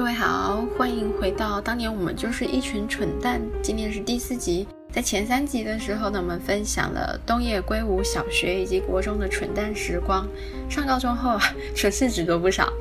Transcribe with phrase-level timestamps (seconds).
[0.00, 3.38] 各位好，欢迎回到当年我们就是一群蠢蛋。
[3.62, 10.26] 今天是第四集，在前三集的时候呢，我们分享了东野圭吾小学以及国中的蠢蛋时光。
[10.70, 11.42] 上高中后啊，
[11.76, 12.72] 蠢事只多不少。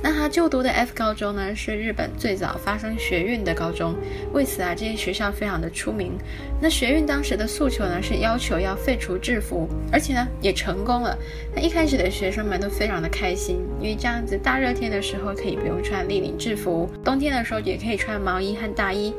[0.00, 3.96] 那他就读的 F 高中呢，是日本最早发生学运的高中，
[4.32, 6.12] 为此啊，这些学校非常的出名。
[6.60, 11.18] 那学运当时的诉求呢，是要求要废除制服，而且呢，也成功了。
[11.54, 19.12] 那一开始的学生们都非常的开心，因为这样子大热天的时候可以不用穿立领制服，冬天的时候也可以穿毛衣和大衣。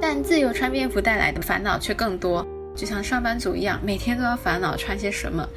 [0.00, 2.46] 但自由穿便服带来的烦恼却更多，
[2.76, 5.48] 就像上班族一样，每天都要烦恼穿些什么。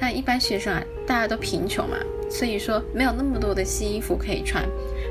[0.00, 1.96] 那一般学生啊，大家都贫穷嘛。
[2.30, 4.62] 所以说没有那么多的新衣服可以穿，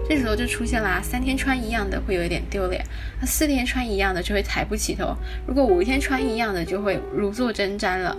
[0.08, 2.84] 这时候就出现了三天穿一样的会有一点丢脸，
[3.20, 5.16] 那四天穿一样的就会抬不起头，
[5.48, 8.16] 如果五天穿一样的就会如坐针毡了。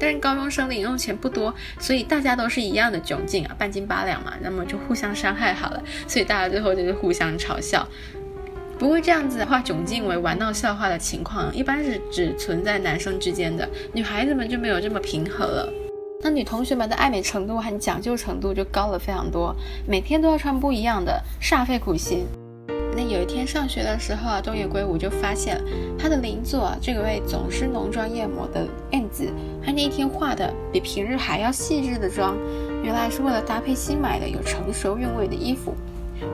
[0.00, 7.86] 但是高中生零用钱不多，所以大家都是一样的窘境啊，半斤八两嘛，那么就互相伤害好了，所以大家最后就是互相嘲笑。
[8.78, 15.72] 不过这样子的话，窘境为玩闹笑话的情况，一般是只存在男生之间的，女孩子们就没有这么平和了。
[16.20, 19.54] 那女同学们的爱美程度和讲究程度就高了非常多，
[19.86, 22.26] 每天都要穿不一样的，煞费苦心。
[22.96, 25.62] 那有一天上学的时候啊，东野圭吾就发现
[25.96, 29.30] 他的邻座啊，这位总是浓妆艳抹的 N 子，
[29.64, 32.36] 他那一天化的比平日还要细致的妆，
[32.82, 35.72] 原来是为了搭配新买的有成熟韵味的衣服。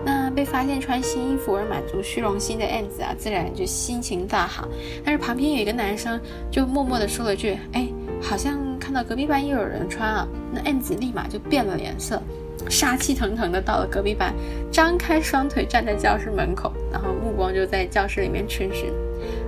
[0.03, 4.67] 那被发现穿新衣服而满足虚荣心的 N 子啊，自然就心情大好。
[5.05, 6.19] 但是旁边有一个男生
[6.51, 7.87] 就默默地说了句：“哎。”
[8.23, 8.59] 好像
[8.95, 12.23] 那隔壁班又有人穿啊，那 M 子立马就变了脸色，
[12.71, 14.33] 杀气腾腾的到了隔壁班，
[14.71, 18.93] 张开双腿站在教室门口，然后目光就在教室里面巡视。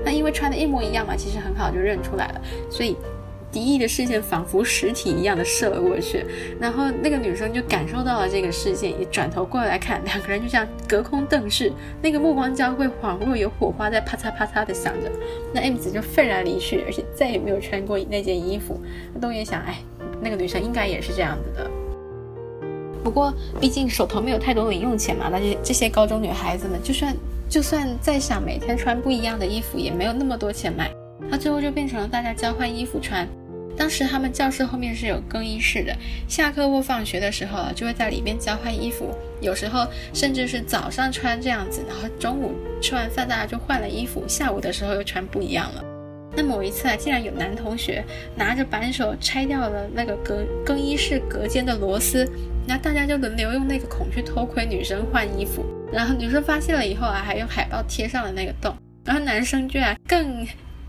[0.05, 2.97] 那因为穿的一模一样嘛，其实很好就认出来了，所以。
[3.53, 6.25] 敌意的视线仿佛实体一样的射了过去，
[6.61, 15.11] 然后那个女生就感受到了这个视线，也转头过来看，两个人就这样隔空瞪视，那个目光交汇，恍若有火花在啪嚓啪嚓的响着。
[15.55, 18.79] 那 M 子就愤然离去，而且再也没有穿过那件衣服。
[19.21, 19.79] 东野想，哎，
[20.21, 21.71] 那个女生应该也是这样子的。
[23.03, 27.17] 不过毕竟手头没有太多零用钱嘛，那些这些高中女孩子们，就算
[27.49, 30.91] 就算再想每天穿不一样的衣服，也没有那么多钱买。
[31.29, 33.27] 那最后就变成了大家交换衣服穿。
[33.77, 35.95] 当时他们教室后面是有更衣室的，
[36.27, 39.15] 下课或放学的时候，就会在里边交换衣服。
[39.43, 45.85] 有时候甚至是早上穿这样子，然后中午吃完饭大家就换了衣服，下午的时候又穿不一样了。
[46.35, 48.03] 那某一次啊，竟然有男同学
[48.35, 52.27] 拿着扳手拆掉了那个隔更衣室隔间的螺丝，
[52.67, 55.63] 那大家就轮流用那个孔去偷窥女生换衣服。
[55.93, 60.47] 然后女生发现了以后啊，还用海报贴上了那个洞，然后男生居然更。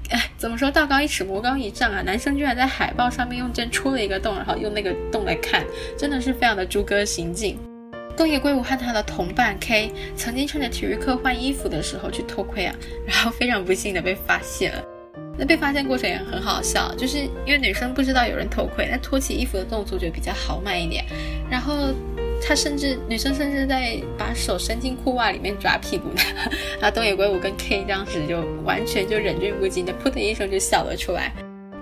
[0.09, 2.01] 哎，怎么说道高一尺魔高一丈啊？
[2.01, 5.65] 男生居然在海报上面用针戳了一个洞，然后用那个洞来看，
[5.97, 7.57] 真的是非常的猪哥行径。
[8.15, 12.75] 东野圭吾和他的同伴 K 曾经趁着体育课换衣服的时候去偷窥啊，
[13.05, 14.83] 然后非常不幸的被发现了。
[15.37, 21.05] 那被发现过程也很好笑，就是因为女生不知道有人偷窥，那脱起衣服的动作就比较豪迈一点，
[21.49, 21.93] 然后。
[22.47, 26.21] 他甚至女生甚至在把手伸进裤袜里面抓屁股呢，
[26.79, 31.33] 然后东野圭吾跟 K 当时就完全就忍俊不禁的噗的一声就笑了出来。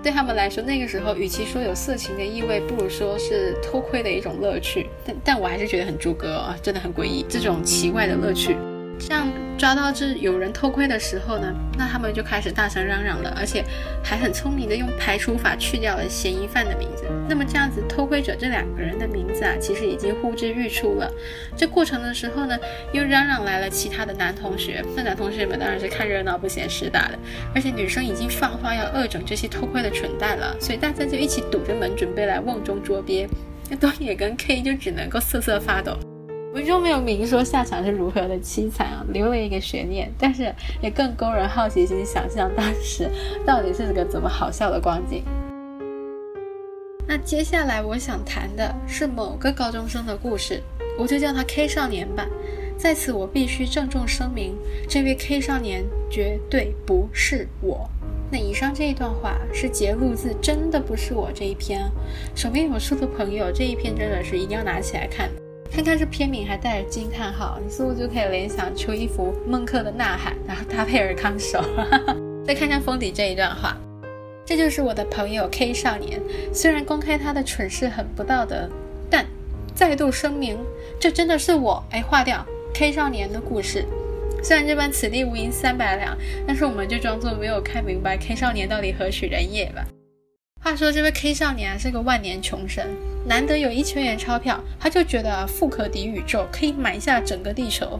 [0.02, 4.88] 对他们来说，那个时候与其说有色情的意味，不如说是偷窥的一种乐趣。
[5.04, 8.56] 但但我还是觉得很猪哥啊，真的很诡异，这种奇怪的乐趣。
[8.98, 13.64] 像抓到这有人偷窥的时候呢，那他们就开始大声嚷嚷了，而且
[14.02, 17.04] 还很聪明的用排除法去掉了嫌疑犯的名字。
[17.28, 21.10] 那么这样子，偷窥者这两个人的名字啊，其实已经呼之欲出了。
[21.56, 22.58] 这过程的时候呢，
[22.92, 27.18] 又嚷嚷来了其他的男同学，那男同学们当然是看热闹不嫌事大的。
[27.54, 33.28] 而且女生已经放话要恶整这些偷窥的蠢蛋了，所以大家就一起堵着门准备来瓮中捉鳖。
[33.68, 35.98] 那东野跟 K 就只能够瑟瑟发抖。
[36.56, 40.50] 文中没有明说下场是如何的凄惨啊，留了一个悬念，但是
[40.80, 43.10] 也更勾人好奇心，想象当时
[43.44, 45.22] 到底是个怎么好笑的光景。
[47.06, 50.62] 那接下来我想谈的是某个高中生的故事，
[50.98, 52.26] 我就叫他 K 少年吧。
[52.78, 54.56] 在此我必须郑重声明，
[54.88, 57.86] 这位 K 少年绝对不是我。
[58.30, 61.82] 那以上这一段话是节录自《真的不是我》这一篇，
[62.34, 65.28] 手边有书的朋友，这一篇真的是一定要拿起来看。
[65.76, 71.62] 看看这片名还带着惊叹号，你似乎就可以联想出一幅孟克的《呐喊》，然后搭配尔康手。
[72.46, 73.76] 再看看封底这一段话，
[74.42, 76.18] 这就是我的朋友 K 少年。
[76.50, 78.66] 虽然公开他的蠢事很不道德，
[79.10, 79.26] 但
[79.74, 80.56] 再度声明，
[80.98, 81.84] 这真的是我。
[81.90, 82.42] 哎，划掉
[82.72, 83.84] K 少年的故事。
[84.42, 89.86] 虽然这般此地无银三百两，但是我们就装作没有看明白 K 少年到底何许人也吧。
[90.66, 92.90] 话说这位 K 少年是个万年穷神，
[93.24, 97.96] 难得有一千元钞票，他就觉得富可敌宇宙，可以买下整个地球。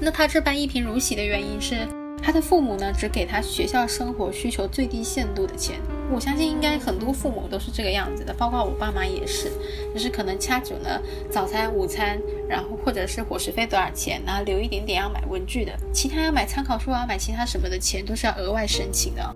[0.00, 1.88] 那他这般一贫如洗的原因是，
[2.22, 5.80] 他的父母呢只给他学校生活需求最低限度的钱。
[6.08, 9.50] 我相信应该很多父母都是这个样子的，包括我爸妈也是，
[9.92, 12.16] 就是可能掐准了早餐、午餐，
[12.48, 19.34] 然后或者是伙食费多少钱，然后留一点点要买文具的，其他要买参考书啊、买其他什么的钱都是要额外申请的。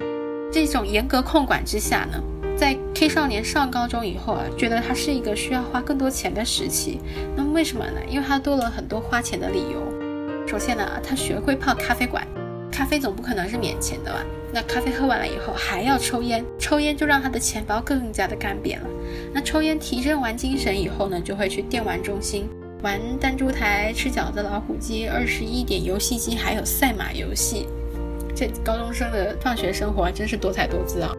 [0.55, 2.23] 这种严格控管之下呢，
[2.57, 7.01] 在 K 少年上高中以后啊，觉得他是一个需要花更多钱的时期。
[7.35, 7.99] 那么为什么呢？
[8.09, 10.47] 因为他多了很多花钱的理由。
[10.47, 12.25] 首先呢，他学会泡咖啡馆。
[12.71, 14.25] 咖啡总不可能是免钱的吧？
[14.53, 18.87] 那咖啡喝完了以后还要抽烟，抽烟就让他的钱包更加的干瘪了。
[19.33, 22.49] 那抽烟提振完精神以后呢，就会去电玩中心
[22.81, 27.67] 玩弹珠台、吃饺子、老虎机、二十一点游戏机，还有赛马游戏。
[28.35, 31.15] 这高中生的放学生活真是多彩多姿啊！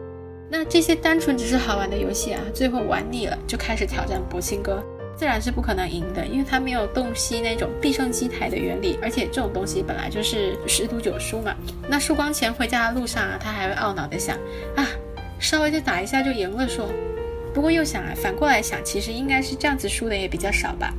[0.50, 4.82] 那这些单纯只是好玩的游戏啊，最后玩腻了就开始挑战博青哥。
[5.16, 11.54] 自然是不可能赢的，因为他没有洞悉那种必胜机台的原理，而且这种东西本来就是十赌九输嘛。
[11.88, 14.36] 那输光钱回家的路上啊，他还会懊恼的想
[14.76, 14.86] 啊，
[15.40, 16.68] 稍微就打一下就赢了。
[16.68, 16.90] 说，
[17.54, 20.92] 不过又想啊，反过来想，其实应该是这样子输的也比较少吧。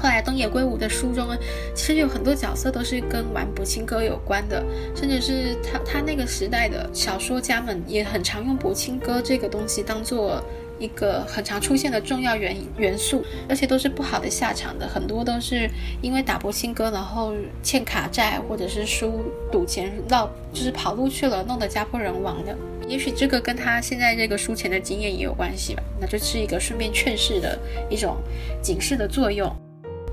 [0.00, 1.36] 后来东野圭吾的书中呢，
[1.74, 4.64] 其实有很多角色都是跟玩博青哥有关的，
[4.94, 10.42] 甚至是他他那个时代的小说家们也很常用博青哥这个东西当做。
[10.80, 15.68] 一个很常出现的重要元元素，而且都是不好的下场的，很多都是
[16.00, 22.56] 因为打博青哥，然后欠卡债，或者是输赌钱绕，就是跑路去了，弄得家破人亡的。
[22.88, 25.82] 也许这个跟他现在这个输钱的经验也有关系吧。
[26.00, 27.58] 那就是一个顺便劝世的
[27.90, 28.16] 一种
[28.62, 29.54] 警示的作用。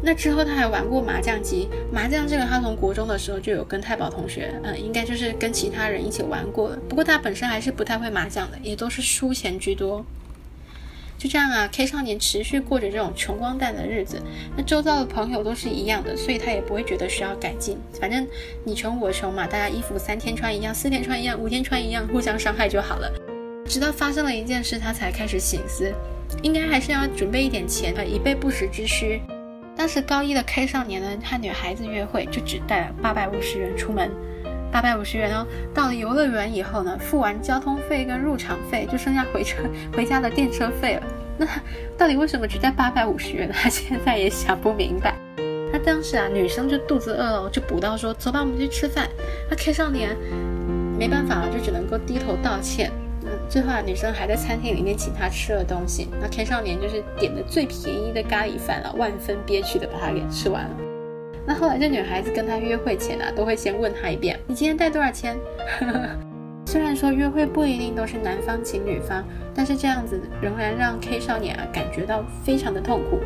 [0.03, 6.77] 那之后他还玩过麻将机，麻将这个他从国中的时候就有跟太保同学，嗯，应该就是跟其他人一起玩过了。
[6.87, 10.05] 不过他本身还是不太会麻将的，也都是输钱居多。
[11.17, 14.21] 就这样啊，K 少年持续过着这种穷光蛋的日子，
[14.55, 17.75] 那周遭的朋友都是一样的，所以他也不会觉得需要改进。
[17.99, 18.27] 反正
[18.63, 23.11] 你穷我穷嘛，大家衣服三天穿一样，四天穿一样，五天穿一样，互相伤害就好了。
[23.65, 25.91] 直到发生了一件事，他才开始醒思，
[26.43, 29.19] 应该还是要准备一点钱呃，以备不时之需。
[29.87, 34.11] 当时高一的 K 少年呢，和女孩子约会就只带了八百五十元出门。
[34.69, 39.63] 八百五十元哦，到了游乐园以后呢，付完交通费跟入场费，就剩下回车
[39.95, 41.03] 回家的电车费了。
[41.37, 41.47] 那
[41.97, 43.49] 到底为什么只带八百五十元？
[43.49, 45.15] 他 现在也想不明白。
[45.71, 49.07] 那当时啊，女生就肚子饿了，就补到说：“走吧，我们去吃饭。”
[49.49, 50.17] 那 K 少年
[50.99, 52.91] 没办法了，就只能够低头道歉。
[53.49, 56.09] 最后啊，女生还在餐厅里面请他吃了东西。
[56.21, 60.75] 那 K 少年就是点的最便宜的咖喱饭了，万分憋屈的把它给吃完了。
[61.45, 65.37] 那后来，这女孩子跟他约会前啊，都会先问他一遍：“你今天带多少钱？”
[66.67, 69.23] 虽然说约会不一定都是男方请女方，
[69.55, 73.21] 但是这样子仍然让 K 少年啊感觉到非常的痛苦。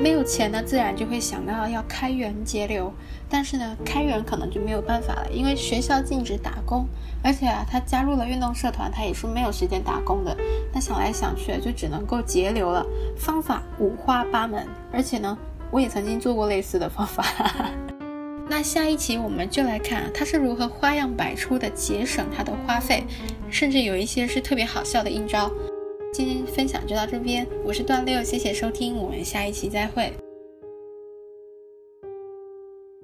[0.00, 2.92] 没有钱呢，自然就会想到要开源节流，
[3.28, 6.86] 但是呢，开源可能就没有办法了，因为学校禁止打工，
[7.22, 10.36] 而且啊，他加入了运动社团，他也是没有时间打工的。
[10.72, 12.86] 那想来想去，就只能够节流了。
[13.16, 15.36] 方法五花八门，而且呢。
[15.70, 17.22] 我也曾经做过类似的方法，
[18.48, 23.04] 那下一期我们就来看他是如何花样百出的节省他的花费，
[23.50, 25.50] 甚至有一些是特别好笑的阴招。
[26.12, 30.12] 今天分享就到这边，我是段六，谢谢收听，我们下一期再会。